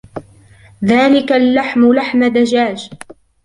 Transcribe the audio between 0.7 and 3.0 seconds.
ذلك اللحم لحم دجاج.